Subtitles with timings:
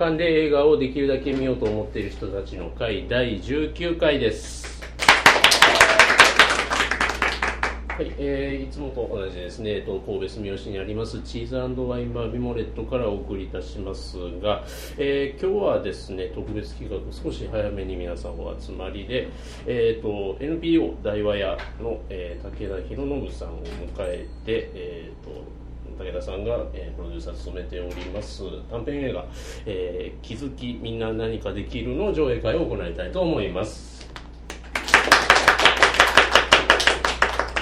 [0.00, 4.80] 映画館で映画をできるだけ見ようと思っている人たちの会第19回です。
[7.86, 14.64] はい、えーいつもと同じですね、えっと、神戸住吉にありますチーズワインバービモレットからお送りいたしますが、
[14.96, 19.28] えー今日はですね特別企画少し早めに皆さんお集まりで、
[19.66, 23.66] えー、と NPO 大和屋の、えー武田博信さんを迎
[23.98, 25.59] えて、えー、と
[26.00, 29.26] 武田さんが、えープロデューサーを務めております短編映画
[29.66, 34.08] 「えー気づきみんな何かできる」の上映会を行いたいと思います。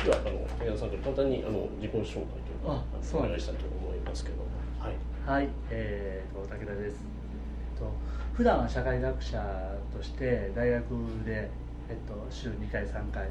[0.05, 2.23] ではあの武田さんから簡単にあの自己紹介とい
[2.63, 4.37] うかお願いしたいと思いますけど。
[4.79, 4.95] はい。
[5.27, 7.03] はい、えー、と武田です。
[7.75, 7.91] えっと
[8.35, 10.85] 普段は社会学者として大学
[11.27, 11.51] で、
[11.89, 13.29] えっと、週2回3回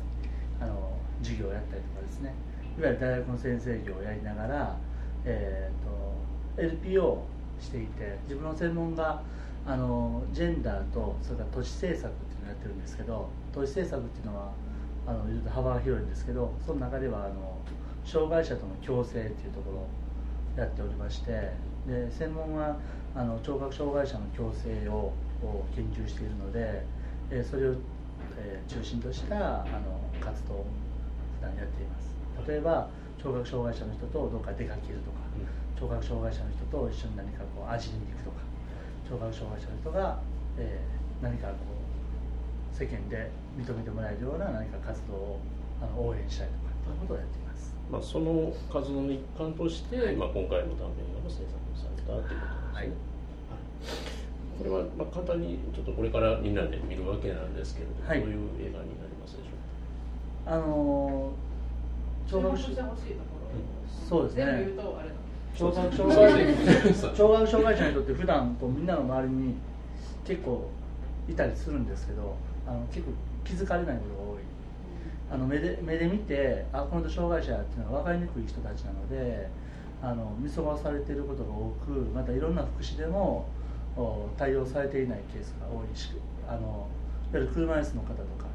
[0.60, 0.92] あの
[1.24, 2.34] 授業をやったりとかですね。
[2.78, 4.78] いわゆる大学の先生業をやりながら、
[5.28, 7.26] えー、と LPO を
[7.60, 9.22] していて自分の専門が
[9.66, 14.52] あのジェンダーとそれから都市政策っていうのをやってるんですけど都市政策っていうのは
[15.06, 17.58] あの幅が広いんですけどその中ではあの
[18.06, 19.88] 障害者との共生っていうところを
[20.58, 21.52] やっておりまして
[21.86, 22.78] で専門は
[23.16, 26.84] あの聴覚障害者の共生をを研究しているので、
[27.30, 27.76] えそれを、
[28.38, 30.66] え中心としたあの活動を
[31.40, 32.50] 普段やっています。
[32.50, 35.26] 例えば聴覚障害者の人とどっか出かけるとか
[35.78, 38.42] 聴覚障害者の人と一緒に何かこう味に行くとか
[39.10, 40.20] 聴覚障害者の人が、
[40.58, 45.40] えー何かこう世間で認めてもらえるような何か活動を
[45.82, 47.74] あの応援したりとかということをやっています。
[47.90, 50.16] まあ、その活動の一環として、はい。
[50.16, 52.90] まあ、今回の短編映画の制作をされたということなんですね、はい。
[54.58, 58.22] これは、まあ、簡単にちょっとこれからみんなで見るわけなんですけれども、はい。
[58.22, 61.47] どういう映画になりますでしょうあのー
[62.30, 62.58] 聴覚
[64.08, 64.46] そうですね。
[64.46, 65.16] 全部言うとあれだ
[65.58, 66.54] 聴覚障害
[67.16, 69.56] 聴覚障害者にとって普段こうみんなの周りに
[70.26, 70.70] 結構
[71.28, 72.36] いたりするんですけど
[72.68, 73.12] あの結構
[73.44, 74.38] 気づかれないことが多い。
[75.30, 79.50] あの目で目で見てあこの人障害者やっていうのは分かりにくい人たちなので
[80.02, 83.46] あの見過ごされていることが多くまたいろんな福祉でも
[83.98, 86.12] お対応されていないケースが多いし
[86.48, 86.88] あの
[87.32, 88.48] いわゆる車椅子の方とか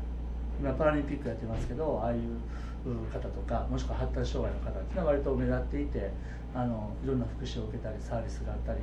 [0.58, 2.20] 今パラリンピックやってますけどああいう
[3.12, 6.10] 方とかもしくは発達障害の方っていうのは割と目立っていて
[6.54, 8.80] あのいろんな福祉を受けたりサービスがあったり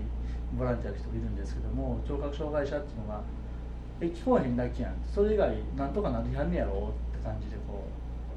[0.58, 3.22] ボランティアの人もいるんですけども聴覚障害者っていうのが
[4.02, 7.84] 「え聞こえへんだけやん」それ以外なんとかなりはんねやろって感じでこ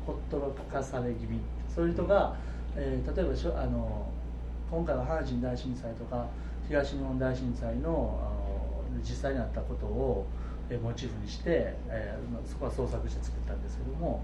[0.05, 1.41] うほっとろかされ気味。
[1.69, 2.35] そういう人が、
[2.77, 4.07] えー例えばあの
[4.71, 6.27] 今回は阪神大震災とか
[6.67, 10.27] 東日本大震災のあの実際にあったことを
[10.83, 14.23] モチーフにして、えーそこは創作して作ったんですけども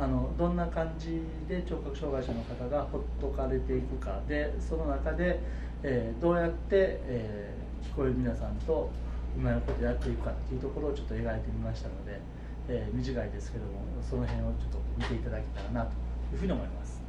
[0.00, 5.40] あのどんな感じで聴覚障害者の方がほっとかれていくかでその中で、
[5.82, 7.58] えーどうやって、えー
[7.92, 8.90] 聞こえる皆さんと
[9.36, 12.20] うまいことやっていくかっていうところをちょっと描いてみましたので、
[12.68, 13.70] えー短いですけども
[14.08, 15.90] その辺をちょっと見ていただけたらなと
[16.32, 17.00] いうふうに思います。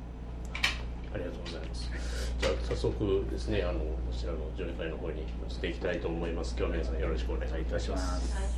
[1.13, 1.91] ありがとうございます。
[2.39, 6.56] じゃあ早速ですね、あのこちらの上映会の方に乗せていきたいと思います。
[6.57, 8.50] 今日は皆さんよろしくお願いいたします。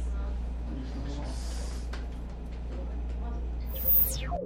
[4.27, 4.37] はい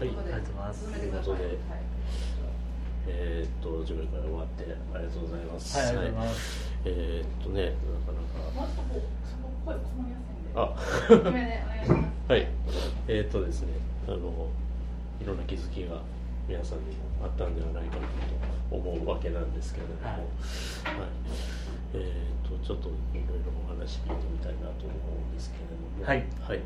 [0.00, 1.54] ありがとうございますということではい
[3.08, 4.64] えーっと上映会終わって
[4.94, 5.78] ありがとうございます。
[5.78, 6.72] はい、ありがとうございます。
[6.84, 7.70] えーっとね、な
[8.04, 9.08] かなか。
[10.54, 10.74] あ
[11.08, 12.48] 大きめでお願いしますはい、
[13.08, 13.72] えーっとですね、
[14.06, 14.48] あの
[15.20, 16.02] いろんな気づきが
[16.48, 16.92] 皆さんにも
[17.22, 18.02] あったんではないかな
[18.70, 20.24] と思うわけなんですけれども、ははいい、
[21.94, 22.92] えーっとちょっとい
[23.28, 26.24] ろいろお話聞いてみたいなと思うんですけれども、はい。
[26.46, 26.60] はい、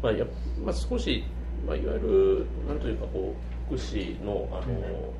[0.00, 0.24] まあや
[0.64, 1.24] まあ少し
[1.66, 5.12] まあいわゆるなんというかこう福祉のあの、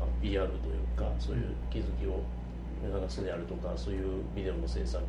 [0.00, 2.22] あ PR というかそういう気づきを
[2.82, 5.06] 目指すであるとかそういうビデオの制作っ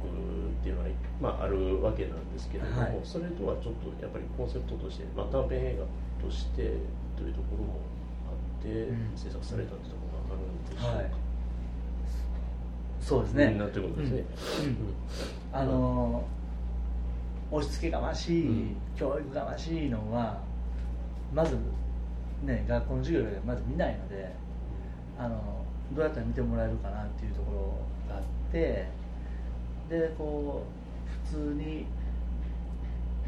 [0.64, 0.88] ていうのは、
[1.22, 3.00] まあ、あるわけなんですけれども、はい。
[3.04, 6.74] それとはちょっとやっぱりコンセプトとして、まあ、短編映画として
[7.18, 7.80] というところも
[8.32, 9.12] あって、うん。
[9.16, 10.98] 制作されたというところがあるんでしょうか。
[10.98, 11.27] はい
[13.08, 13.52] そうですね。
[13.52, 14.24] なんていうことですね。
[15.54, 16.26] あの
[17.50, 20.42] 押し付けがましい、うん教育がましいのは
[21.34, 21.56] まず
[22.44, 24.34] ね学校の授業でまず見ないので
[25.18, 25.64] あの
[25.94, 27.52] どうやったら見てもらえるかなっていうとこ
[28.10, 28.90] ろがあって
[29.88, 31.86] でこう普通に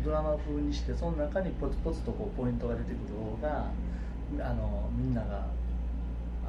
[0.03, 3.71] ドラマ風にしてその中にポツポツとこうポイントが出てくる方が
[4.43, 5.45] あのみんなが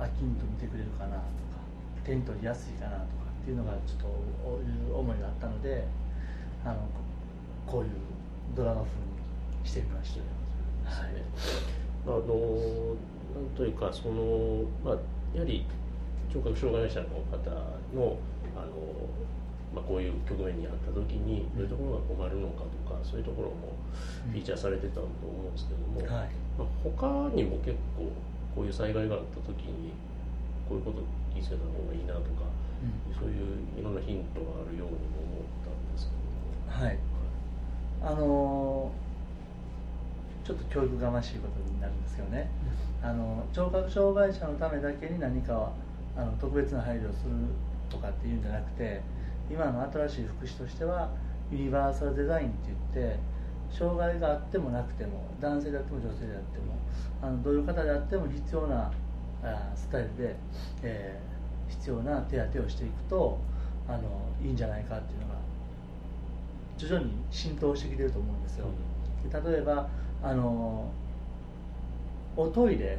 [0.00, 1.22] 飽きんと見てくれるかなとか
[2.04, 3.19] 手に取りやすいかなとか
[3.50, 4.06] っていうのがちょっと
[4.46, 5.84] おいう思いがあったので
[6.64, 6.74] あの
[7.66, 7.90] ここういう
[8.54, 8.90] ドラマ風
[9.62, 11.00] にしてみました。
[11.02, 11.12] はい。
[12.06, 12.14] あの
[13.34, 14.94] なんというかその、まあ、
[15.34, 15.66] やはり
[16.32, 17.50] 聴覚障害者の方
[17.94, 18.18] の
[18.54, 18.70] あの、
[19.74, 23.74] まあ、こういう局面にあった時にどういうところが困るのかとかそういうところも
[24.30, 25.10] フィーチャーされてたと思
[25.46, 26.28] うんですけども、はい。
[26.58, 28.10] まあ、他にも結構
[28.54, 29.90] こういう災害があった時に
[30.68, 31.02] こういうこと
[31.34, 32.46] 気をつけた方がいいなとか、
[33.12, 36.78] そういういろんなヒントがあるようにも思ったんですけど。
[36.78, 36.84] も。
[36.84, 36.98] はい。
[38.02, 39.10] あのー
[40.50, 42.50] ちょっと教育がましいことになるんですけどね、
[43.02, 45.72] あの聴覚障害者のためだけに何かは
[46.16, 47.30] あの特別な配慮をする
[47.88, 49.00] とかっていうんじゃなくて
[49.48, 51.10] 今の新しい福祉としては
[51.52, 52.56] ユニバーサルデザインって
[52.94, 53.18] 言って
[53.70, 56.74] 障害があってもなくても男性であっても女性であっても
[57.22, 58.90] あのどういう方であっても必要な
[59.44, 60.36] あスタイルで、
[60.82, 61.29] えー
[61.70, 63.38] 必要な手当をしていくと
[63.88, 64.00] あの
[64.42, 65.34] いいんじゃないかっていうのが
[66.76, 68.66] 徐々に浸透してきてると思うんですよ。
[69.28, 69.88] で例えば
[70.22, 70.90] あの
[72.36, 72.98] おトイレ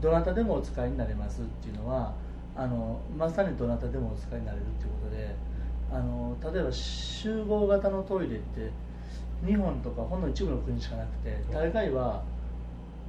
[0.00, 2.14] どなたでもお使いになれますっていうのは
[2.56, 5.34] あのまさにどなたでもお使いになれるっていうことで
[5.90, 8.70] あの例えば集合型のトイレって
[9.46, 12.22] 日本とかほんの一部の国しかなくて大概は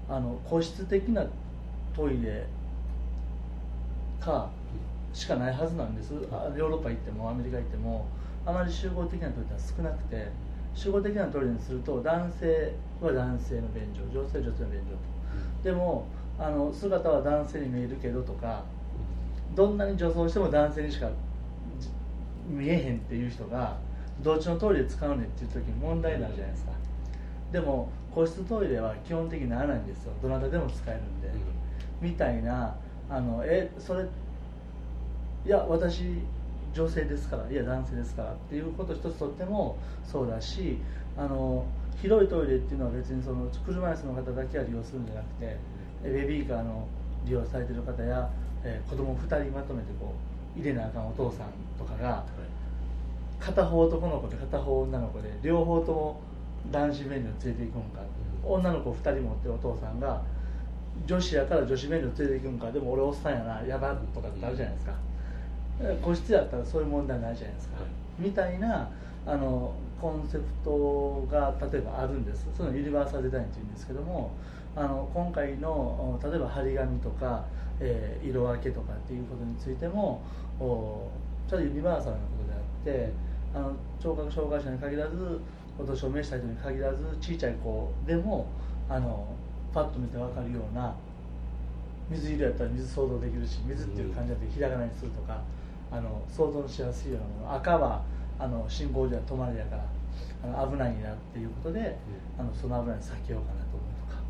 [0.08, 1.26] あの個室的な
[1.96, 2.46] トイレ
[4.20, 4.50] か
[5.14, 6.14] しかないはずなんです。
[6.32, 8.06] あヨーロッパ行ってもアメリカ行っても
[8.46, 10.32] あまり集合的なトイレは少なくて
[10.74, 15.64] 集合的なトイレにすると男性は男性の便所女性は女性の便所と。
[15.64, 16.06] でも
[16.38, 18.64] あの姿は男性に見えるけどとか
[19.56, 21.10] どんなに女装しても男性にしか
[21.80, 21.90] じ
[22.48, 23.78] 見えへんっていう人が
[24.22, 26.72] どっちのトイレ使うねんっていう時に問題になるじゃないですか。
[27.52, 30.14] でも個室トイレは基本的にならないんですよ。
[30.22, 31.30] どなたでも使えるんで、
[32.02, 32.76] みたいな
[33.10, 34.04] あのえそれ
[35.46, 36.04] いや私
[36.74, 40.78] 女性ですからいや男性ですからっていうこと一つとってもそうだし
[41.18, 41.66] あの
[42.02, 45.58] 広いトイレっていうのは別にその車椅子の方だけが利用するんじゃなくて
[46.04, 46.88] えベビーカーの
[47.26, 48.30] 利用されてる方や、
[48.64, 50.14] えー子供2人まとめてこ
[50.56, 51.48] う入れなあかんお父さん
[51.78, 52.24] とかが
[53.40, 56.22] 片方男の子で片方女の子で両方とも
[56.72, 58.02] 男子便所に連れて行くんか、
[58.44, 60.22] 女の子2人持ってるお父さんが
[61.06, 64.94] 女子やから女子便所に連れて行くんかでも俺おっさんやなやばとかってあるじゃないですか、
[66.02, 67.76] 個室やったらそういう問題ないじゃないですか、
[68.18, 68.90] みたいな
[69.26, 72.48] あのコンセプトが例えばあるんです。
[72.56, 74.32] そのユニバーサルデザインっていうんですけども
[74.76, 77.46] あの今回のお例えば張り紙とか、
[77.80, 80.22] えー色分けとかっていうことについても
[80.60, 81.10] お
[81.50, 82.28] ちょっとユニバーサルなこ
[82.84, 83.14] とであって
[83.56, 85.40] あの聴覚障害者に限らず
[85.80, 88.48] お年を召した人に限らず小さい子でも
[88.90, 89.26] あの
[89.74, 90.96] パッと見て分かるような
[92.10, 95.42] 水色やったら水想像できるし水っていう感じだとひらがなにするとか
[95.92, 97.56] あの想像しやすいようなもの。
[97.56, 98.02] 赤は
[98.40, 99.86] あの信号じゃ止まりやから
[100.44, 101.98] あの危ないなっていうことで、
[102.38, 104.22] あのその危ないに避けようかなと思うとか。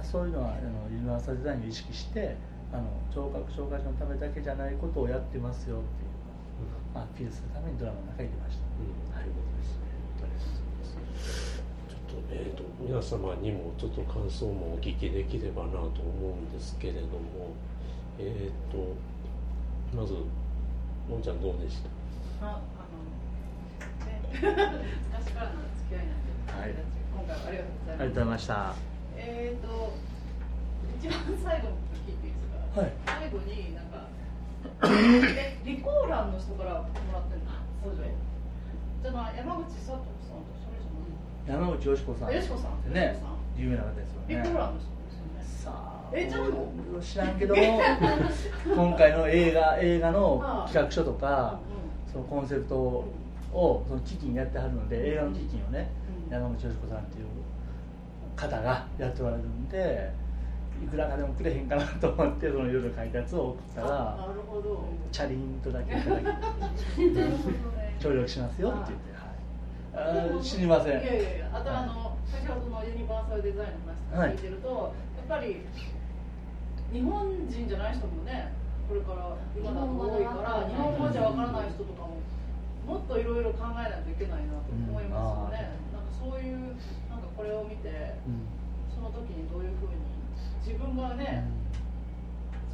[0.00, 2.36] あそういうのはあのユニバーサルデザインを意識して
[2.72, 8.66] あの聴覚障害者のためだけじゃないことをやってますよっていうのをアピールするためにドラマの中に入れました、
[9.14, 9.26] はい。
[9.26, 9.89] ちょっ
[12.10, 15.90] と,、えー、と皆様にもちょっと感想もお聞きできればなと思
[16.28, 17.54] うんですけれども
[18.18, 18.94] えっ、と
[19.96, 20.14] まず
[21.08, 21.78] のんちゃんどうでし
[22.40, 22.46] た？
[22.46, 22.60] あ、あの、
[24.06, 24.20] ね、
[25.10, 26.74] 昔からの付き合いなんで、はい
[27.10, 28.02] 今回はありがとうございます。
[28.02, 28.74] ありがとうございました
[29.16, 29.92] えっ、と、
[31.00, 31.76] 一番最後の
[32.06, 32.80] 聞いていいですか。
[32.80, 34.06] はい最後になんか、
[34.86, 37.50] え、リコーランの人からもらってるの？
[39.02, 40.69] じゃあ、山口佐藤さんと。
[41.46, 42.28] 山口よし子さん。
[42.28, 42.92] あよしこさん。
[42.92, 43.16] ね。
[43.56, 44.44] 有名な方ですよね。
[45.42, 46.72] さあえじゃあも。
[47.00, 47.62] 知らんけども
[48.74, 51.58] 今回の映画映画の企画書とか
[52.08, 55.90] うそのコンセプトをその基金やってはるので映画の基金をね
[56.26, 56.32] うん。
[56.32, 57.26] 山口よし子さんっていう
[58.36, 60.12] 方がやっておられるんで
[60.82, 64.82] いくらかでもくれへんかなと思ってそのいろいろ書いたやつを送ったあならるほど。
[65.12, 66.24] チャリンとだけいただき。
[68.00, 69.19] 協力しますよって言って、
[70.42, 71.02] 知りません。
[71.02, 74.94] いやいやいや、あとあの、先ほどのユニバーサルデザインの話聞いてると、
[75.28, 75.66] やっぱり
[76.92, 78.54] 日本人じゃない人もね、
[78.88, 82.18] これから今だと多いから、日本語じゃわからない人とかも、
[82.86, 85.74] もっといろいろ考えないといけないなと思いますよね。
[85.90, 86.74] なんかそういう、
[87.10, 87.90] なんかこれを見て、
[88.26, 88.46] うん。
[88.94, 89.98] その時にどういうふうに、
[90.66, 91.50] 自分がね、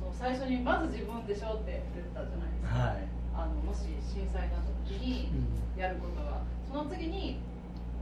[0.01, 2.81] その最初にまず自分でしょって言ったじゃないですか。
[2.81, 5.29] はいあのもし震災になった時に
[5.77, 7.39] やることが、その次に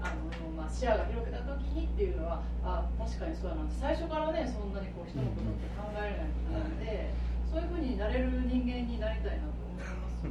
[0.01, 7.11] あの、まあ、視野が広げた時にっていうのはあ確かにそうだな最初からねそんなにこう人のことって考えれないと思うので、
[7.51, 10.23] そういうふうになれる人間になりたいなと思います。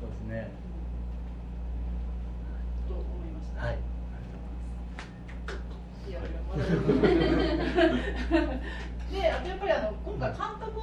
[0.00, 0.56] そうですね。
[2.88, 3.28] と思い。
[3.36, 3.60] ました。
[3.66, 3.78] はい。
[6.08, 6.64] いやいやまだ。
[9.10, 10.80] であとやっぱりあの今回監督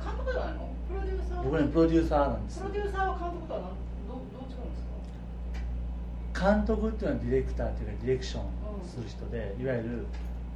[0.00, 0.70] 監督じゃないの？
[0.88, 1.18] プロデュ
[1.50, 3.70] 僕ねプロデューサーなんですプロデューサーは監督とは何
[4.06, 6.54] どどう違うんですか？
[6.54, 8.42] 監督っていうのはディレクターっていうかディレクション
[8.86, 10.06] する人で、いわゆる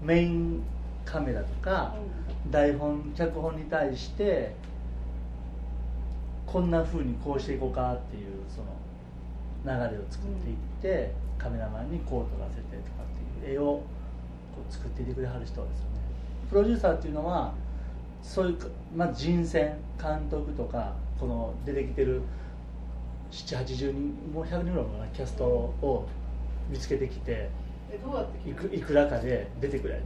[0.03, 0.63] メイン
[1.05, 1.97] カメラとか、
[2.51, 4.55] 台本脚本に対して
[6.47, 8.69] こんなふうにこうしていこうかっていうその
[9.65, 13.83] 流れを作っていって、カメラマンにこう撮らせてとかっていう絵をこ
[14.69, 15.71] う作っていてくれはる人ですよね。
[16.49, 17.53] プロデューサーっていうのは
[18.25, 18.67] そういうか、
[18.97, 22.23] まあ、人選監督とかこの出てきてる
[23.31, 26.09] 780人もう100人ぐらいかなキャストを
[26.71, 27.51] 見つけてきて
[28.47, 30.01] いくいくらかで出てくれ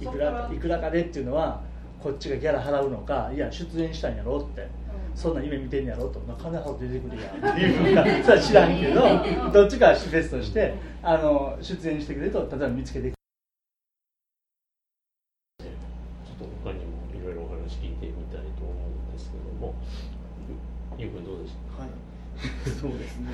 [0.00, 1.60] いくらいくらかでっていうのは
[2.02, 4.66] こっちがギャラ払うのかいや出演したんやろって
[5.14, 13.15] そんな夢見てんやろと金払って出てくれやっていうのがそれは知らんけどどっちかは別としてあの出演してくれと例えば見つけて
[21.74, 21.90] はい、
[22.70, 23.32] そうですね。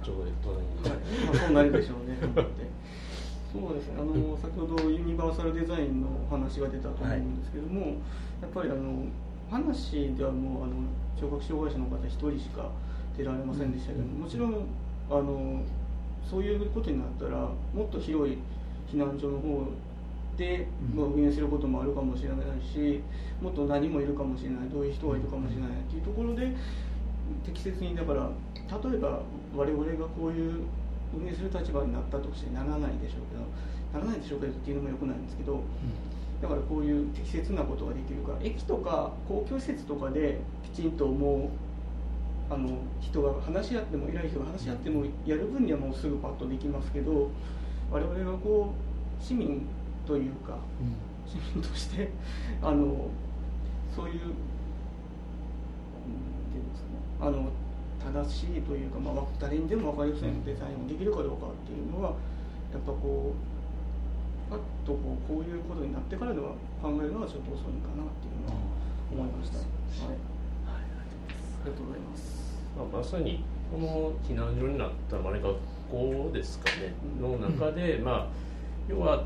[0.00, 2.16] たちょうど隣に、はい、まあ、そうなるでしょうね。
[3.52, 3.94] そうですね。
[3.98, 7.80] あの先ほどユニバーサルデザインのお話が出たと思うんですけども、
[8.40, 9.04] やっぱりあの
[9.50, 10.74] 話ではもうあの
[11.20, 12.70] 聴覚障害者の方一人しか
[13.16, 14.54] 出られませんでしたけども、もちろん
[15.10, 15.62] あの
[16.28, 17.38] そういうことになったら
[17.74, 18.38] もっと広い
[18.88, 19.66] 避難所の方
[20.36, 23.02] で、まあ、運営することもあるかもしれないし
[23.42, 26.54] もっと何もいるかもしれないどういう人がいるかもしれないっていうところで
[27.44, 28.28] 適切にだから
[28.90, 29.20] 例えば
[29.56, 30.62] 我々がこういう
[31.16, 35.60] 運営する立場になったとしてならないでしょうけどならないでしょうけどっていうのもよくないんですけど
[36.42, 40.38] だからこういう適切なことができるか駅とか公共施設とかで
[40.72, 41.50] きちんとも
[42.50, 47.30] うあの人が話し合っても偉い人が話し合ってもやる分にはもうすぐパッとできますけど
[47.90, 48.72] 我々がこ
[49.20, 49.66] う市民
[50.06, 50.56] というか
[51.26, 52.10] 市民として
[52.62, 53.08] あの
[53.94, 54.26] そういうなんて
[56.56, 56.89] いうんですかね
[57.20, 57.50] あの
[58.00, 62.10] 正しいというか、まあ、誰にでも分かりやすいデザインをできるかどうかっていうのは
[62.72, 66.48] やっぱこうパッとこうこういうことになってからでは
[66.82, 68.60] 考えるのはちょっと遅いかなっていうのは
[69.12, 69.58] 思いました。
[69.58, 69.66] はい、
[70.66, 70.80] あ
[71.64, 72.58] りがとうございます。
[72.76, 75.42] まあ、まさにこの避難所になった、まあ、学
[75.90, 78.26] 校ですかねの中で、まあ
[78.88, 79.24] 要は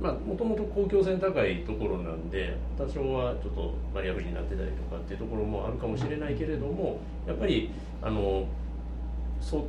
[0.00, 7.70] まあもともと公共性高いところなんで多少はちょっとバリアブルになってたりとかっていうところもあるかもしれないけれどもやっぱり
[8.02, 8.46] あの
[9.40, 9.64] そう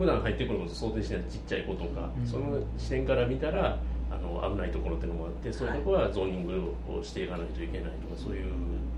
[0.00, 2.26] 普段入ってくること想定してないちっちゃい子とか、うん。
[2.26, 3.78] その視点から見たら
[4.10, 8.48] あの危ないところっていうのもあってそういうところはゾーニングをしていかないといけないとかそういう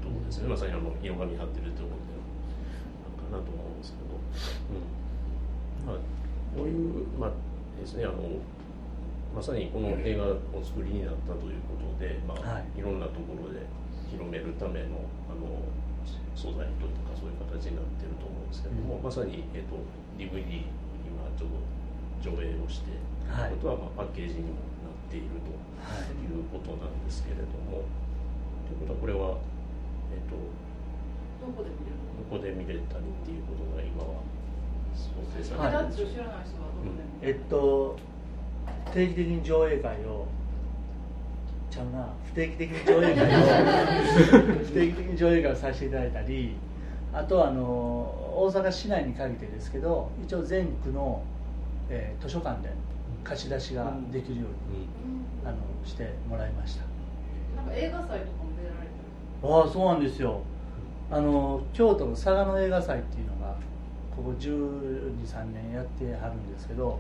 [0.01, 0.51] ところですよね。
[0.51, 2.15] まさにあの色紙貼ってるってことで
[3.03, 4.15] なんかなと思うんですけど、
[5.83, 5.91] うん。
[5.91, 5.97] まあ、
[6.57, 7.31] こういう、まあ
[7.81, 8.23] ですねあの
[9.35, 12.79] まさにこの映画お作りになったということで、まあはい。
[12.79, 13.65] い、ろんなところで
[14.11, 15.65] 広めるためのあの
[16.37, 19.03] 素材というかそういう形になってると思うんですけども、うん。
[19.03, 19.81] まさに、えっと
[20.21, 20.69] DVD
[21.09, 22.93] 今ちょっと上映をして、
[23.29, 23.57] はい。
[23.57, 26.13] ことは、まあ、パッケージにもなっているとはい。
[26.13, 27.83] いうことなんですけれども、
[28.69, 29.39] ということはこれは、
[30.13, 30.37] えっと
[31.43, 32.23] どこで見れるの？
[32.23, 34.21] どこで見れたりっていうことが今は
[34.95, 37.97] 想定さはいれてるんでしょうダッチを知らない人はどこでえっと
[38.93, 40.27] 定期的に上映会を
[41.71, 46.55] ちゃうな不定期的に上映会を不定期的に上映会をさせていただいたり
[47.13, 47.63] あとはあの
[48.35, 51.23] 大阪市内に限ってですけど一応全区の、
[51.89, 52.73] えー図書館で
[53.25, 54.89] 貸し出しができるように、
[55.43, 55.49] うん。
[55.49, 56.83] あのしてもらいました。
[57.57, 58.93] なんか映画祭とかも出られて
[59.43, 60.43] るああそうなんですよ。
[61.11, 63.55] あの京都の佐賀の映画祭っていうのが
[64.17, 66.99] ここ1 2 3年やってはるんですけど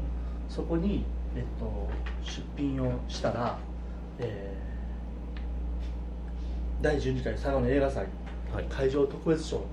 [0.48, 1.04] そこに、
[1.36, 1.88] えっと、
[2.22, 3.58] 出品をしたら、
[4.18, 4.62] えー
[6.82, 8.04] 第12回佐賀の映画祭
[8.52, 8.64] はい。
[8.64, 9.64] 会場特別賞。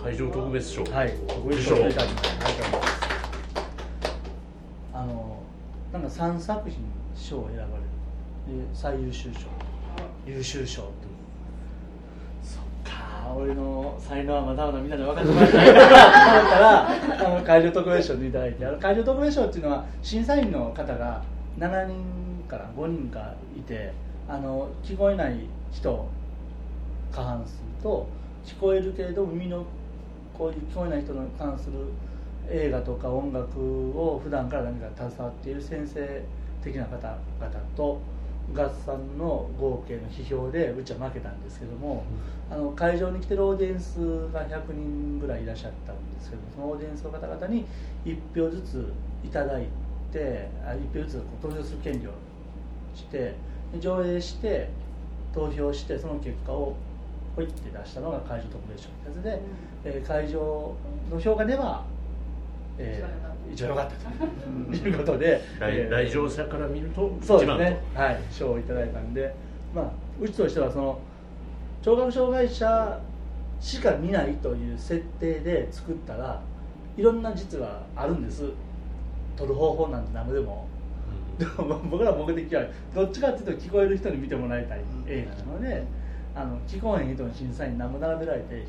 [0.00, 1.12] 会場特別賞、はい。
[1.26, 2.10] 特別賞をいただき
[4.92, 5.42] あの
[5.92, 6.78] なんか3作品
[7.16, 7.66] 賞を選ばれ
[8.54, 8.62] る。
[8.62, 9.40] で最優秀賞。
[10.24, 10.88] 優秀賞と
[13.36, 21.22] 俺の才能はまだまだみんなで分かってもらいたいと思ったら会場特別賞でいただいて会場特別賞っていうのは審査員の方が
[21.58, 23.92] 7人から5人かいて
[24.28, 26.08] あの聞こえない人
[27.12, 28.06] 過半数と
[28.44, 29.64] 聞こえるけれど耳の
[30.36, 31.76] こういう聞こえない人に関する
[32.50, 33.58] 映画とか音楽
[33.98, 36.22] を普段から何か携わっている先生
[36.62, 38.00] 的な方々と
[38.52, 42.04] 合算の合計の批評でうちは負けたんですけども、
[42.50, 43.96] あの会場に来てるオーディエンス
[44.32, 47.64] が100人ぐらいいらっしゃったんですけどそのオーディエンスの方々に
[48.04, 48.92] 1票ずつ
[49.24, 49.66] いただい
[50.12, 52.10] てあ1票ずつ投票する権利を
[52.94, 53.34] して
[53.72, 54.68] で上映して
[55.34, 56.76] 投票してその結果を
[57.34, 59.40] ほいって出したのが会場特別賞ってやつで、
[59.84, 60.74] えー会場
[61.10, 61.84] の評価では、
[62.78, 69.34] えー一応良かったということで、来えー来場者から見るとそうですね、はい、賞をいただいたんで、
[69.74, 71.00] まあ、うちとしてはその
[71.82, 73.00] 聴覚障害者
[73.60, 76.42] しか見ないという設定で作ったら
[76.96, 78.50] いろんな実はあるんです。
[79.36, 80.68] 撮る方法なんて何でも。
[81.38, 85.84] でも僕ら目的はどっちかっていうと聞こえる人に見てもらいたい映画なので
[86.32, 88.64] あの聞こえへん人の審査員何も並べられて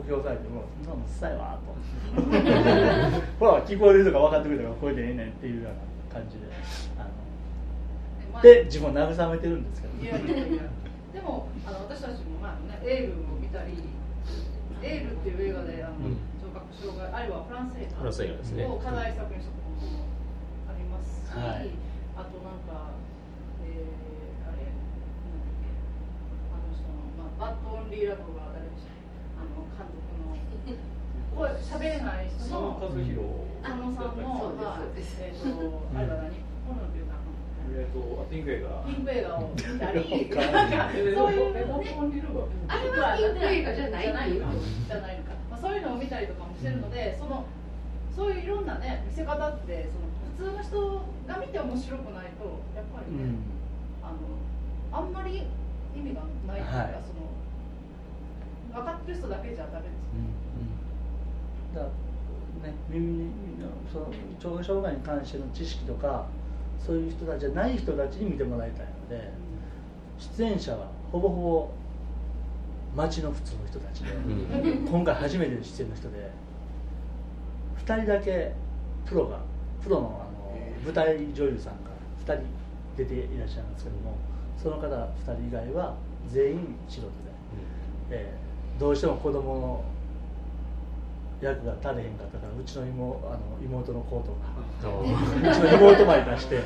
[0.00, 1.72] ひ公表されても「そんなの臭いわ」と。
[3.40, 6.46] ほら聞こえる人が分かってくれたからこれでええねんっていうような感じで
[6.98, 7.08] あ
[8.36, 10.02] ので自分を慰めてるんですけど。
[10.02, 10.62] いやいやいや。
[11.12, 13.84] でもあの私たちも前もねエールを見たり
[14.82, 16.16] エールっていう映画であの、うん。
[16.40, 18.64] 聴覚障害あるいはフランス映画フランス映画ですね。
[18.66, 20.04] を課題作にしたことも
[20.68, 21.70] ありますし、はい。
[22.16, 22.92] あとなんか、
[23.64, 24.84] えー、あれなん
[25.40, 25.72] だっけ
[26.52, 28.92] あの人の、まあ、バッドオンリーラブが誰でした
[29.40, 30.36] あの監督の
[31.36, 34.16] 声喋れない人の和弘あのさん。
[34.20, 34.80] の、まあ、
[35.20, 37.14] えっ、と、あれは何本名っていうか
[37.72, 38.84] えっとピンク映画。
[38.84, 41.60] ピンク映画を見たり、わなんかえそういうね、
[42.68, 44.52] あれはピンク映画じゃないじゃないのか、
[44.88, 47.44] じゃないのか、まあ、そういうのを見たりとかもしてるので、その
[48.14, 49.88] そういういろんなね、見せ方って、
[50.36, 52.44] その普通の人が見て面白くないと、
[52.76, 53.38] やっぱりね、うん。
[54.02, 54.18] あの
[54.92, 55.46] あんまり
[55.96, 57.32] 意味がないというか、はいその
[58.72, 60.00] 分かってる人だけじゃダメです。
[60.00, 60.24] よ
[60.56, 60.71] だか
[61.80, 61.82] ら
[62.66, 63.30] ね耳の
[63.92, 64.06] その
[64.38, 66.26] 聴覚障害に関しての知識とか
[66.84, 69.32] そういう人たちじゃない人たちに見てもらいたいので
[70.18, 71.70] 出演者はほぼほぼ
[73.02, 76.30] 町の普通の人たちで、うん今回初めての出演の人で
[77.86, 78.52] 2人だけ
[79.06, 79.38] プロが
[79.82, 81.90] プロのあの舞台女優さんが
[82.26, 82.46] 2人
[82.96, 84.16] 出ていらっしゃいますけども
[84.62, 85.96] その方2人以外は
[86.28, 87.10] 全員素人で。
[88.10, 89.84] えーどうしても子供の
[91.42, 95.54] 役が足れへんかったからうちの妹あの妹の子とかあう。
[95.54, 96.56] ちの妹まで出して。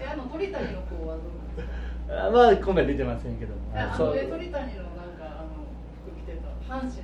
[0.00, 1.68] え、あの鳥谷の子はどうです
[2.08, 2.26] か？
[2.26, 3.60] あまあ今回出てませんけども。
[3.74, 4.06] あそう。
[4.08, 5.66] のえ鳥谷のなんかあの
[6.04, 6.96] 服着てた阪神の。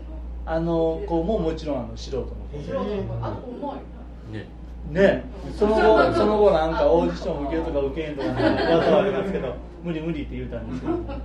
[0.44, 4.46] あの子ももちろんあの素人の子素人の子あの子うまいね。
[4.90, 5.24] ね。
[5.57, 10.94] その後その後なんかオーディション受けるとか受けへんとかなんかわざわざですけど無理無理って言うたんですけど。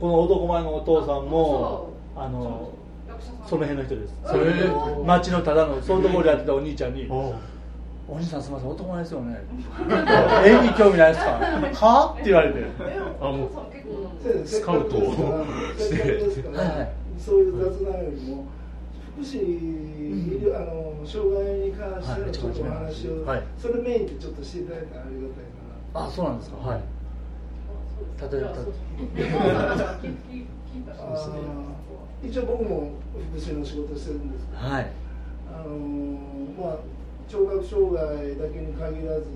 [0.00, 2.70] この男前のお父さんもあの
[3.46, 4.14] その辺の人です。
[4.24, 4.52] それ
[5.06, 7.34] 町のただのソフトボールやってたお兄ちゃんにお
[8.08, 9.40] 「お兄さんすみません男前ですよね。
[10.44, 11.30] 演技興味ないですか?」
[11.86, 12.12] は？
[12.14, 12.58] って言われて。
[12.58, 13.48] えあもう。
[14.46, 15.00] スカウトを。
[15.76, 16.92] せっかくですからはいはい。
[17.18, 18.44] そういう雑談よりも
[19.16, 23.42] 福祉あの障害に関してのちょっとお話を、はい。
[23.58, 25.30] それメインでちょっとしていただいたらありがたい
[25.94, 26.06] かな。
[26.06, 26.56] あそうなんですか。
[26.68, 26.80] はい。
[28.20, 28.64] 例えばそう
[29.02, 29.06] お
[31.06, 31.28] 父さ
[32.22, 32.92] 一応僕も
[33.32, 34.92] 福祉の仕事してるんですけど、はい。
[35.48, 35.74] あの
[36.58, 36.78] まあ
[37.28, 39.26] 聴覚障害だけに限らず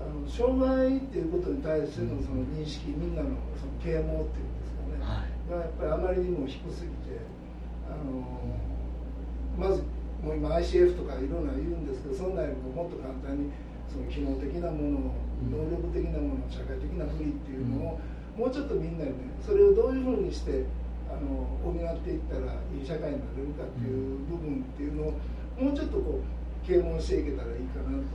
[0.00, 5.30] あの障害っていうことに対してのその認識みんなのその啓蒙っていうんですかね、はい。
[5.50, 7.20] がやっぱりあまりにも低すぎて
[7.86, 8.24] あの
[9.58, 9.82] まず
[10.22, 13.50] もう今 ICF とかいろんな言うんですけどそんなんよりももっと簡単に
[13.90, 15.14] その機能的なもの
[15.50, 18.00] 能力的なもの社会的な不利っていうのを、
[18.36, 20.64] もうちょっとみんなにねそれをどういうふうにして
[21.10, 25.18] あの補っていったらいい社会になれるかっていう部分っていうのを
[25.58, 28.14] もうちょっとこう啓蒙していけたらいいかなと思うんです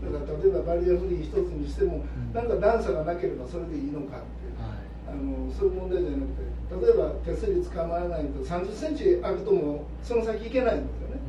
[0.00, 4.56] けど、だから例えばバリアフリー一つにしても、んなんか段差がなければそれでいいのかっていう。
[4.62, 4.88] はい。
[5.08, 11.20] あのそういう問題じゃなくて例えば手すり捕まらないと3 0センチ開くともその先行けないんですよね、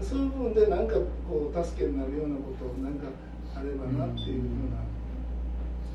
[0.00, 0.94] そういう部分でなんか
[1.28, 3.12] こう助けになるようなことをなんか
[3.54, 4.80] あればなっていうふうな、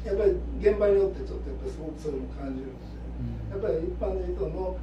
[0.05, 2.93] やっぱり現場によってちょっとやっぱりすごくそういうのを感じるので、
[3.49, 4.77] やっぱり一般の人の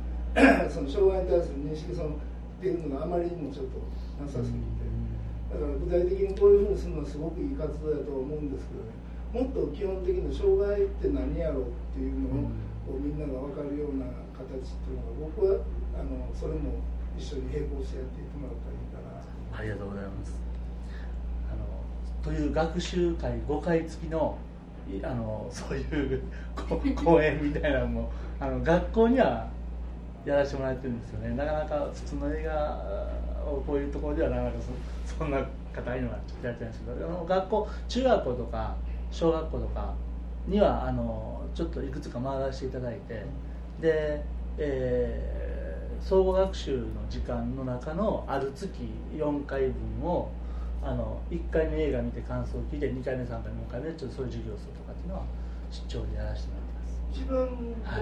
[0.66, 3.78] その障害に対する認識そのっていうのがあまりにもちょっと
[4.18, 4.82] なさすぎて、
[5.46, 8.90] だから具体的にこういうふうにするのはすごくいい活動だと思うんですけどね
[9.32, 12.50] もっと基本的な障害って何やろうっていうのを、
[12.86, 15.62] こうみんなが分かるような形っていうのが僕は
[15.94, 16.82] あのそれも
[17.16, 20.34] 一緒に並行してやっていってもらったらいいかなありがとうございます
[21.52, 21.66] あの
[22.22, 24.38] という学習会5回付きの
[25.02, 26.22] あのそういう
[26.56, 29.48] こ講演みたいなのもあの学校には
[30.24, 31.34] やらせてもらってるんですよね。
[31.36, 33.08] なかなか普通の映画
[33.44, 34.56] をこういうところではなかなか
[35.08, 35.38] そそんな
[35.72, 37.06] 硬いのはちょっとやってないんですけど。
[37.06, 38.74] あの学校中学校とか
[39.10, 39.94] 小学校とか
[40.46, 43.24] にはあのちょっといくつか回らせていただいて
[43.80, 44.22] で、
[44.58, 45.42] えー
[46.02, 48.68] 総合学習の時間の中のある月
[49.14, 49.60] 4回
[50.00, 50.28] 分を
[50.82, 55.22] あの1回目映画見て感想を聞いて2回目3回目4回目でちょっとそういう授業をするとかっていうのは
[55.70, 56.98] 出張でやらせてもらってます。
[57.14, 57.46] 一番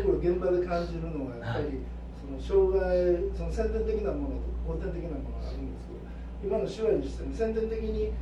[0.00, 1.84] 僕ら現場で感じるのはやっぱり、
[2.16, 8.12] その障害その先天的なものと後天的なものがあるんですけど今の手話にしても先天的に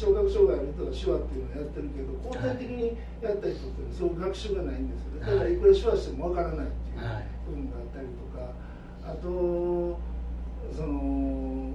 [0.00, 5.28] 聴覚障害ある人は手話っていうのをやってるけど後天的にやった人ってそういう学習がないんですよね。
[5.28, 7.04] だからいくら手話してもわからないっていう
[7.44, 8.48] 部分があったりとか
[9.04, 10.00] あと
[10.72, 11.69] その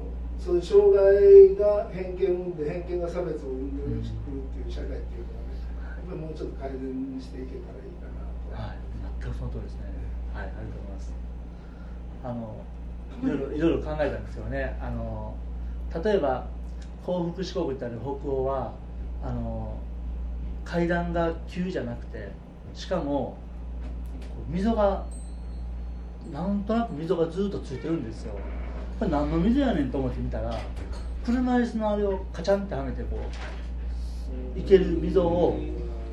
[0.46, 4.06] そういう障害が偏見を生んで偏見が差別を生んでくるっ
[4.54, 5.58] ていう社会っていうのはね
[5.98, 6.80] やっぱりもうちょっと改善
[7.20, 8.70] していけたらいいかなと。
[8.70, 8.78] はい、
[9.22, 9.90] 全くその通りですね。
[10.36, 11.14] はい、ありがとうございます。
[12.24, 12.62] あの
[13.24, 14.78] いろいろいろいろ考えたんですよね。
[14.80, 15.36] あの
[16.04, 16.46] 例えば
[17.04, 18.74] 幸福四国ってある北欧は
[19.24, 19.80] あの
[20.64, 22.30] 階段が急じゃなくて
[22.76, 23.36] しかも
[24.48, 25.06] 溝が
[26.32, 28.36] なんとなく溝がずっとついてるんですよ。
[29.00, 30.58] これ何の水やねんと思ってみたら
[31.26, 33.18] 車椅子のあれをカチャンってはめてこ
[34.56, 35.60] う行ける溝を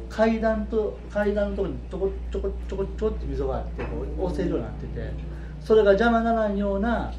[0.09, 5.12] 階段と階段のところにちょこちょこちょこちょこって溝があってこう押せるようになってて
[5.61, 7.12] それが邪魔ならんような、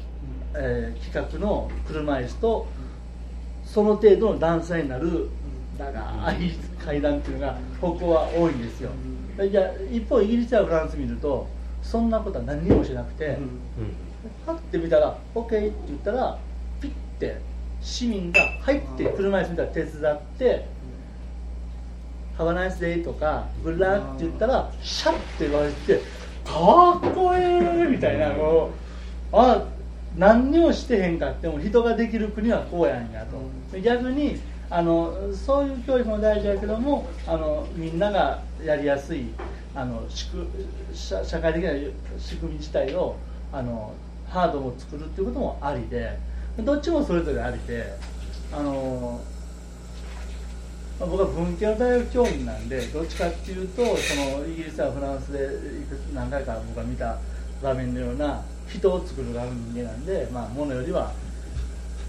[0.54, 2.66] えー、規格の車椅子と
[3.64, 5.30] その程度の段差になる
[5.78, 6.52] 長い
[6.84, 8.90] 階段っていうのが北欧は多いんですよ。
[9.50, 11.48] じゃあ一方イギリスやフランス見ると
[11.82, 14.03] そんなことは何にもしなくて、うん
[14.46, 16.38] パッて見たら OK って言ったら
[16.80, 17.40] ピッて
[17.80, 20.66] 市民が入って車椅子見たら手伝って
[22.36, 26.00] 「ハワナイスデイ」とか「グッラー」って言ったらシャッて言われて
[26.44, 28.70] 「かっこええ!」みたいなもう
[29.32, 29.64] あ
[30.16, 33.78] 何にもしてへんかっても人ができる国はこうやんやと。
[33.80, 39.26] 逆にあのそういう教育も大事やけどもあのみんながやりやすい
[39.74, 40.02] あの
[40.92, 41.70] 社会的な
[42.18, 43.16] 仕組み自体を
[43.52, 43.92] あの
[44.34, 46.18] ハードを作るっていうこともありで
[46.58, 47.94] どっちもそれぞれありで
[48.52, 49.20] あの
[50.98, 55.48] まあ僕は文系の大学教員なんでどっちかっていうとそのイギリスやフランスで
[56.12, 57.18] 何回か僕が見た
[57.62, 61.12] 場面のような人を作る側の人間なんで、まあ、ものよりは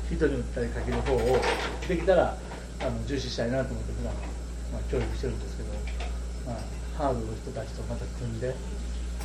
[0.09, 1.39] 人に訴えかける方を
[1.87, 2.35] できたら
[2.81, 4.13] あの重視したいなと思って普段、
[4.73, 5.69] まあ、教育してるんですけど、
[6.47, 8.55] まあ、ハードの人たちとまた組んで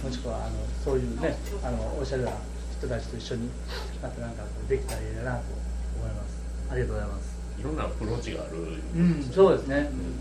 [0.04, 2.32] もしくはあのそういうねあのおしゃれな
[2.80, 3.50] 人たちと一緒に
[4.00, 5.44] またなんかできたらいいなと
[6.00, 6.40] 思います。
[6.72, 7.30] ありがとうございます。
[7.60, 10.16] いろんなアプローチがある、うん、そうですね、うん、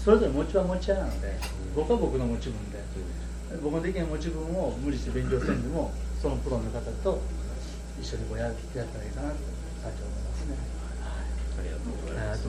[0.00, 1.36] それぞれ持ちは持ち合いなので、
[1.76, 2.80] 僕は僕の持ち分で、
[3.62, 7.20] 僕のできない持ち分を無理して勉強せんでもそのプロの方と
[8.00, 9.36] 一緒にこうややったらいいかなと
[9.82, 10.56] 最初思いますね、
[10.96, 12.48] はい、ありがとうございます、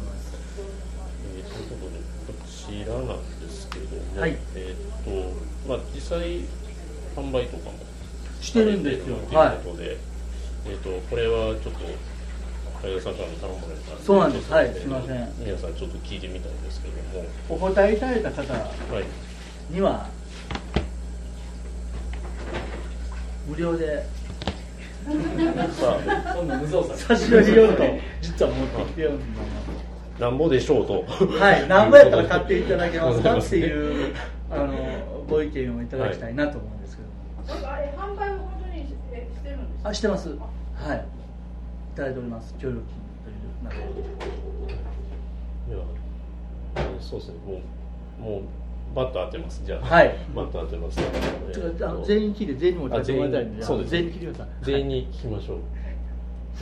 [1.36, 2.00] えー、ということで
[2.32, 5.36] こちらなんですけども、はい、えっ、ー、と
[5.68, 6.48] まあ実際
[7.18, 7.93] 販売とかも
[8.44, 9.16] してるんですよ。
[9.16, 9.98] ということで、はい、
[10.68, 11.80] えっ、とこれはちょっと
[12.84, 14.52] 海さんから頼まれたそうなんです。
[14.52, 15.34] はい、すみません。
[15.40, 18.54] 皆さんちょっと聞いてみたいんですけども、お答えいただいた方
[19.72, 20.10] には、はい、
[23.50, 24.06] 無料で。
[25.04, 27.84] さあ、そんな無造作差し上げようと。
[28.22, 29.42] 実は持ってきてるんだ
[30.20, 31.06] なんぼでしょうと。
[31.40, 31.68] はい。
[31.68, 34.16] なんぼやったら買っていただけますかっていう
[34.50, 37.68] あのご意見をいただきたいなと思うんですけど。
[37.68, 40.30] あれ販売も本当にしてるんですあしてます。
[40.30, 40.38] はい。
[41.94, 42.56] いただいております。
[42.58, 43.02] 協力金
[43.70, 43.84] とい
[45.76, 45.78] ういや
[47.00, 47.36] そうですね。
[47.46, 47.62] も
[48.20, 48.44] うもう
[48.96, 49.62] バット当てます。
[49.66, 49.86] じゃあ。
[49.86, 50.16] はい。
[50.34, 51.00] バット当てます、
[52.06, 54.48] 全員聞いて全員にも当てもらいたいんでそうです全員聞いてください。
[54.64, 55.66] 全員に聞きましょう、はい、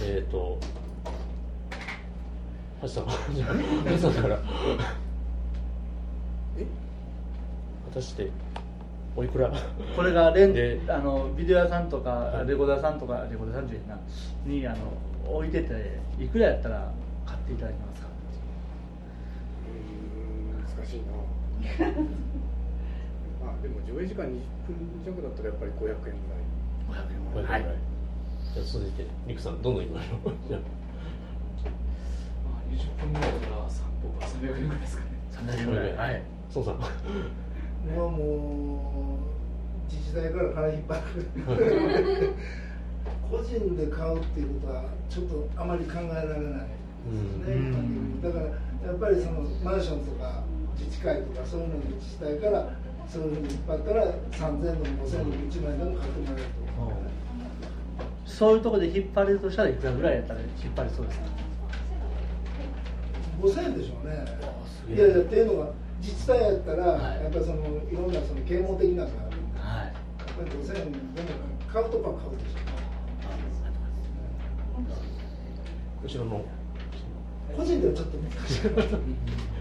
[0.02, 0.58] えっ、ー、と
[2.82, 4.40] 橋さん橋さんから。
[6.58, 6.66] え？
[7.90, 8.30] 果たして
[9.16, 9.52] おいくら？
[9.96, 14.00] これがレンあのビデオ屋さんとかレコーダーさんとかレコーダーさんじゃな
[14.46, 14.78] にあの
[15.36, 16.92] 置いてていくらやったら
[17.26, 18.08] 買っていただけますか？
[19.68, 21.12] うん難しいな。
[23.46, 24.40] まあでも上映時間20分
[25.06, 26.16] 弱だったらやっぱり500円ぐらい。
[26.90, 27.78] 500円ぐらい、はい、
[28.54, 30.30] じゃあ続いてリクさんどんどんいきましょう。
[30.30, 30.34] まあ
[32.72, 35.10] 20分ぐらいから3歩か300円ぐらいですかね。
[35.32, 35.94] 300円ぐらい。
[35.96, 36.22] はい。
[36.50, 36.80] そうさん
[37.90, 39.20] はも
[39.90, 42.34] う自治体から金引っ張る
[43.30, 46.82] 個人で買うっていうことはちょっとあまり考えられない。
[47.02, 50.44] ですね、うん、だからやっぱりそのマンションとか
[50.78, 52.70] 自治会とかそういうのの自治体から
[53.08, 56.94] そういうふうに引っ張ったら3000円でも5000円でも1万円でも買ってもらえると、ね、
[58.26, 61.20] そういうところで引っ張れるとしたらいくらぐらいやったら引っ張りそうです。
[61.20, 61.26] か
[63.42, 64.96] 5000円でしょうね。
[64.96, 67.58] いやいやっていうのは自治体やったら、はい、やっぱりその
[67.90, 69.38] いろんなその啓蒙的なのがある。
[69.38, 69.94] んで、はい、やっ
[70.36, 71.06] ぱり5000円でも
[71.72, 72.46] 買うとか買うで
[76.10, 76.46] しょう後ろの
[77.56, 78.62] 個人ではちょっと難しい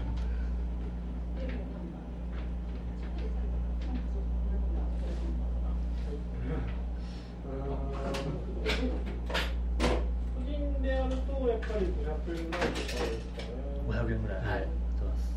[11.41, 13.11] 500円ぐらいとかですかね
[13.89, 15.33] 500円ぐらいはい売ってます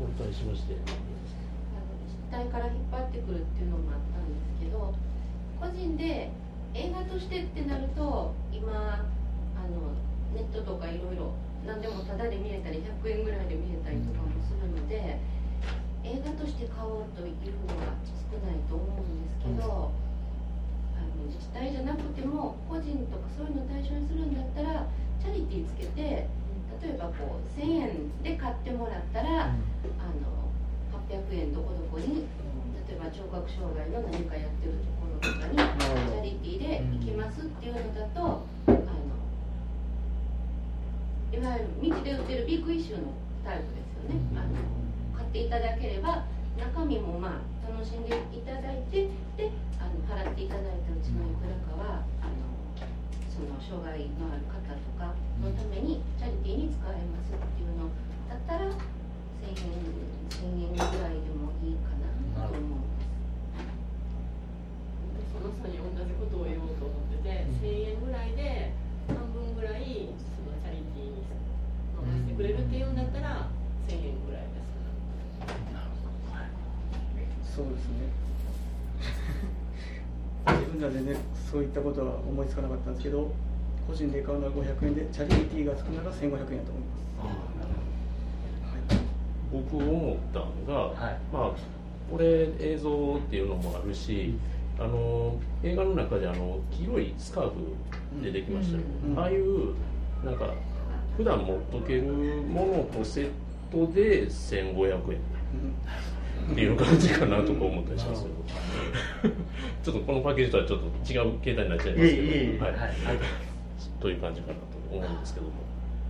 [0.00, 4.94] お伺いしましてあの自治体から引っ張ってくるっていうのもあったんですけど
[5.60, 6.30] 個人で
[6.74, 9.04] 映画としてってなると今
[9.56, 9.96] あの
[10.34, 11.32] ネットとかいろいろ
[11.66, 15.20] 何でもタダで見れたり100円ぐらいで見れたりとかもするので
[16.04, 17.94] 映画として買おうというのは
[18.28, 19.92] 少ないと思うんですけど、
[20.98, 24.86] あの自治体じゃなくても個人とかそういうのを対象にするんだったら
[25.20, 26.26] チャリティーつけて
[26.82, 29.54] 例えばこう1000円で買ってもらったら、あ
[30.18, 30.50] の
[31.06, 32.26] 800円どこどこに
[32.88, 38.82] 例えば聴覚障害の何かやってるところとかにチャリティーで行きますっていうのだと、あの
[41.32, 43.12] いわゆる道で売ってるビッグイシューの
[43.44, 44.20] タイプですよね。
[44.34, 44.58] あの
[45.16, 46.24] 買っていただければ
[46.58, 52.02] 中身もまあ楽しんでいただいてであの払っていただいたうちのいくらかは
[53.42, 57.90] その障害のある方とかのためにチャリティーに使われますっていうの
[58.30, 59.82] だったら1000円
[60.30, 62.06] 1000円ぐらいでもいいかな
[62.46, 62.86] と思う
[65.34, 68.70] その人に同じことを言おうと思ってて、1000円ぐらいで
[69.10, 71.26] 半分ぐらいそのチャリティーに
[71.98, 73.50] 伸ばしてくれるっていうんだったら
[73.90, 74.62] 1000円ぐらいで
[77.50, 78.06] すそうですね
[80.46, 81.16] 自分らでね
[81.50, 83.30] そういったことは思いつかなかったんですけど
[83.86, 86.72] 個人で買うのは500円でチャリティーがつくなら1500円やと思います。
[89.52, 91.50] 僕思ったのが、まあ
[92.10, 94.34] これ映像っていうのもあるし、
[94.78, 97.56] あの映画の中であの黄色いスカーフ
[98.22, 99.74] 出てきましたよ、うんああいう
[100.24, 100.54] なんか
[101.16, 103.30] 普段持っとけるものとセッ
[103.70, 105.18] トで1500円。
[106.50, 108.24] っていう感じかなとか思ったりします
[109.22, 109.31] けど
[109.82, 112.22] ちょっとこのパッケージとはちょっと違う形態になっちゃいますけ
[112.58, 112.64] ど。
[112.64, 112.74] はい。
[112.74, 112.92] はい。
[114.00, 115.52] という感じかなと思うんですけども。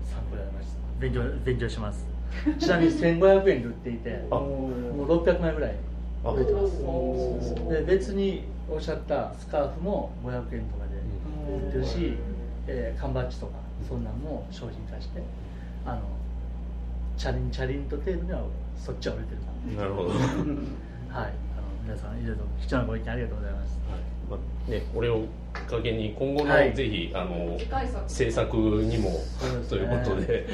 [0.05, 2.07] 参考になりました勉強勉強します。
[2.59, 4.35] ちなみに1500円で売っていてあ。
[4.37, 5.75] もう600枚ぐらい
[6.25, 7.55] 売れてます。
[7.69, 12.15] で別におっしゃったスカーフも500円とかで売ってるし、
[12.67, 13.55] えー缶バッジとか
[13.89, 15.23] そんなんも商品化して
[15.85, 16.01] あの
[17.17, 18.43] チャリンチャリンと程度には
[18.77, 19.39] そっちは売れてる
[19.77, 20.11] かなるほど。
[21.09, 21.33] はい
[21.85, 23.79] 皆さんいろいろ貴重なご意見ありがとうございます。
[24.31, 25.21] まあね、これを
[25.55, 26.75] きっかけに今後のはい。
[26.75, 29.17] ぜひ、あの次回作制作にもね。
[29.69, 30.47] ということで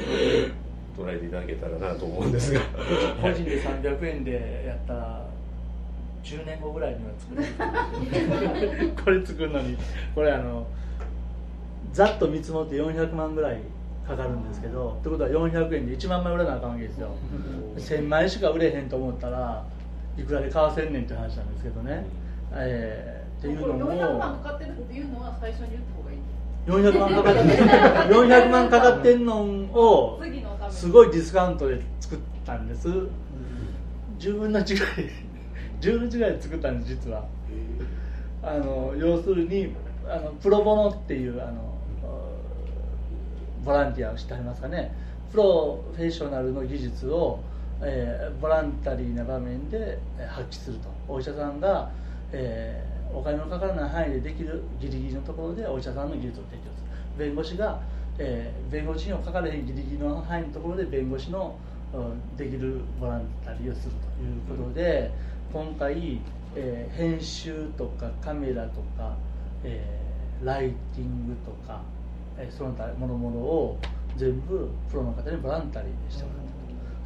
[0.97, 2.61] 捉えていただけたらなと思うんですが。
[3.21, 5.25] 個人で300円でやったら
[6.23, 9.77] 10年後ぐらいには作れる これ作るのに
[10.13, 10.67] これあの
[11.93, 13.59] ざっと見積もって400万ぐらい
[14.05, 17.09] かかるんですけどってことは400円で1万枚売らなあかんわけですよ。
[17.77, 19.63] 1000枚しか売れへんと思ったら
[20.19, 22.05] いくらで買わせんねんって話なんですけどね、
[22.51, 26.19] えーっていうのもこれ400万かかってるっていうのは最初に言った方がいい。
[26.67, 27.41] 400万かかって
[28.13, 30.21] 400万かかってんのを
[30.69, 32.89] すごいディスカウントで作ったんです。
[34.19, 34.95] 10分の1ぐらい。
[35.79, 37.23] 10分の1ぐらいで作ったんです実は。
[38.43, 39.73] あの要するに
[40.05, 41.69] あのプロボノっていうあの
[43.63, 44.93] ボランティアをしてありますかね。
[45.31, 47.39] プロフェッショナルの技術を、
[47.81, 50.89] えーボランタリーな場面で発揮すると。
[51.07, 51.89] お医者さんが、
[52.31, 56.83] えーお金のかからない範囲でできるギリギリのところでお医者さんの技術を提供す
[57.17, 57.25] る。
[57.25, 57.79] 弁護士が、
[58.19, 61.55] えー弁護士にもかかれへんギリギリの範囲のところで弁護士の
[62.37, 65.11] できるボランタリーをするということで
[65.51, 66.19] 今回、
[66.55, 69.15] えー編集とかカメラとか、
[69.63, 71.81] えーライティングとか、
[72.37, 73.77] えーその他もろもろを
[74.17, 76.58] 全部プロの方にボランタリーでしてもらったと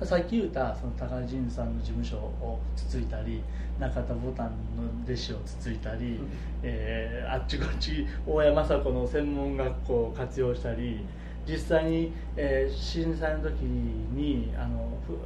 [0.05, 3.41] さっき言ったその高仁さんの事務所をつついたり
[3.79, 6.19] 中田ボタンの弟子をつついたり、
[6.61, 11.05] えーあっちこっち大山雅子の専門学校を活用したり
[11.47, 15.17] 実際に、えー震災の時にあのふ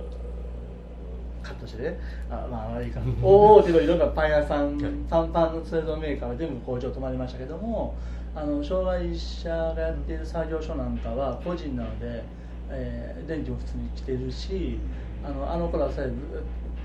[1.48, 4.78] カットしてねあまあいいか 大手のいろんなパン屋さん
[5.10, 7.96] パンパンの製造メーカーは全部工場止まりましたけども
[8.36, 12.24] あの障害者がやっている作業所なんかは個人なので、
[12.69, 14.80] えー電気も普通に来てるし
[15.23, 16.12] あのあの頃はさえ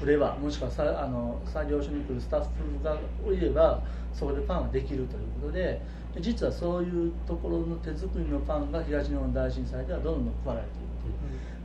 [0.00, 2.98] 来ればもしくはさあの作業所に来るスタッフが
[3.32, 3.80] いれば
[4.12, 5.80] そこでパンができるということで
[6.14, 10.82] で実はそういうところの手作りのパンが東日本大震災ではどんどん配られている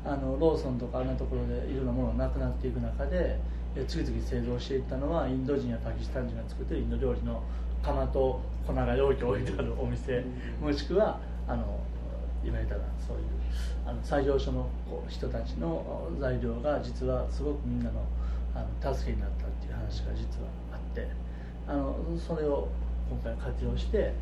[0.06, 3.40] あのローソンとかあんなところでいろんなものがなくなっていく中で
[3.76, 7.42] え次々製造していったのはインド人やパキスタン人が作ってるインド料理の
[7.84, 10.24] 釜と粉が容器置いてあるお店
[10.62, 11.80] もしくはあの
[12.44, 13.24] 今言ったらそういう
[13.86, 18.02] あの作業所のこう人たちの材料が実はすごくみんなの
[18.56, 21.08] あの助けになったっていう話が実はあって
[21.68, 22.68] あのそれを
[23.10, 24.14] 今回活用して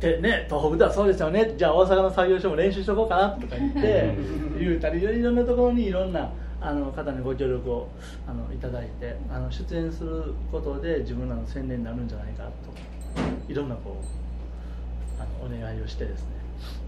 [0.00, 1.54] でね東北ではそうですよね。
[1.56, 4.14] じゃあ大阪の作業所も練習しとこうかなとか言って
[4.58, 7.88] 言うたりいろんなところにいろんなあの方にご協力を
[8.26, 16.43] あのいただいてあの出演することで自分らの宣伝になるんじゃないかといろんなこうあのお願いをしてですね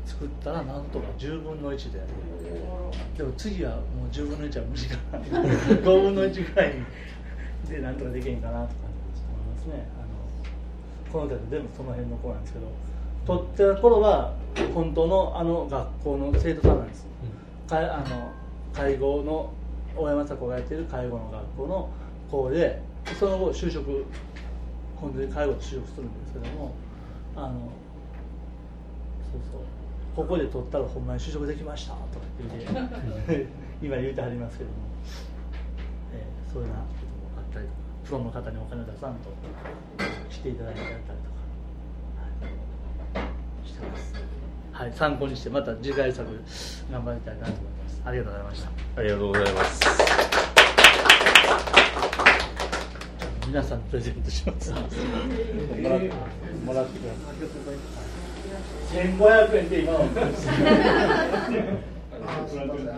[0.07, 2.01] 作ったらなんとか10分の1で。
[3.17, 5.43] でも次はもう10分の1は無理かな。
[5.45, 6.75] 5分の1ぐらい
[7.69, 8.75] でなんとかできへんかなとか
[9.29, 9.89] 思いますね。
[9.99, 12.67] あのこの歌で全部その辺の子なんですけど。
[13.27, 14.35] 撮ってた頃は
[14.73, 17.07] 本当のあの学校の生徒さんなんです、
[17.69, 18.31] かあの
[18.73, 19.51] 介護の
[19.97, 21.91] 大山佐子がやってる介護の学校の
[22.31, 22.81] 子で
[23.19, 24.05] その後就職
[24.95, 26.73] 本当に介護で就職するんですけども
[27.35, 27.51] あの
[29.33, 29.61] そうそう
[30.17, 33.47] ここで取ったらほんまに就職できましたとか言って
[33.85, 34.77] 今言うてはりますけども、
[36.15, 39.29] えーそういうなこともあったりとかプロの方にお金を出さんと
[40.31, 41.29] していただいてやったりと
[43.19, 44.15] か、はい、してます。
[44.73, 46.27] はい参考にしてまた次回作
[46.91, 48.03] 頑張りたいなと思います。
[48.07, 48.71] ありがとうございました。
[48.97, 49.81] ありがとうございます。
[53.49, 54.73] 皆さんにプレゼントします。
[54.73, 56.11] もらって
[56.65, 57.73] もらってくださ
[58.23, 58.26] い
[58.93, 60.09] 1500円で今はあー
[62.49, 62.93] すみませんあ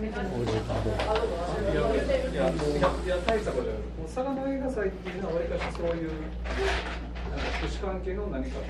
[0.00, 0.56] りがとうござい
[1.74, 1.76] やい
[3.08, 6.10] や大したことじゃないもう佐賀の映画祭っていうのはわりかしそういう
[7.26, 8.66] あの福祉関係の何かとか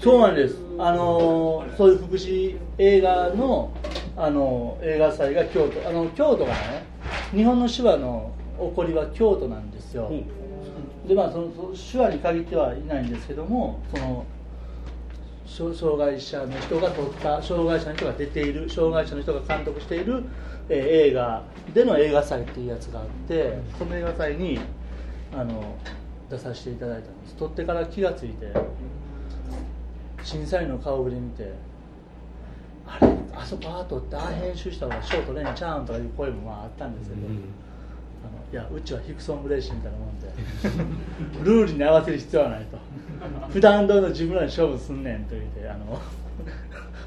[0.00, 0.56] そうなんです。
[0.78, 3.72] あのーそういう福祉映画の
[4.16, 6.84] あのー映画祭が京都あの京都がね
[7.34, 10.10] 日本の手話の起こりは京都なんですよ、
[11.06, 11.48] でまあその
[11.92, 14.26] 手話に限ってはいないんですけどもその
[15.46, 20.24] 障障害者の人が撮った障害者の人が出ている障害者の人が監督している、
[20.68, 24.58] えー映画での映画祭っていうやつがあってその映画祭に
[25.32, 25.76] あの
[26.28, 27.36] 出させていただいたんです。
[27.36, 28.52] 撮ってから気がついて
[30.24, 31.52] 審査員の顔ぶれ見て
[32.84, 37.36] あれあそこあ撮ってああ編集した方が賞取れんちゃうんとかいう声もまああったんですけど、あの
[38.52, 40.28] いやうちはヒクソン・グレイシーみたいなもんで
[41.42, 42.78] ルールに合わせる必要はないと。
[43.50, 46.00] 普段通りの自分らに勝負すんねんと言ってあの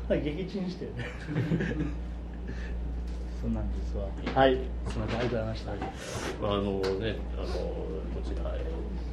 [0.09, 1.07] 撃沈してね。
[3.41, 4.05] そんなんですわ。
[4.35, 4.55] はい。
[4.87, 8.65] すみませんありがとうございました、あのね、あのこちら、え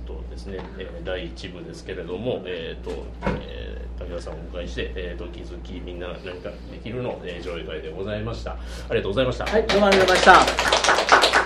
[0.05, 3.05] ー、とですね、えー第一部ですけれども、えーと
[3.40, 8.53] えー武田さんをお迎えして、えー、と気づきみんな何かできるの、えー上映会でございました。
[8.53, 8.57] あ
[8.90, 9.47] りがとうございました。
[9.47, 11.45] はいどうもありがとうございました